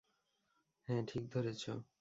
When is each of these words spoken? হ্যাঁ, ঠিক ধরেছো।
হ্যাঁ, 0.87 1.03
ঠিক 1.07 1.23
ধরেছো। 1.31 1.71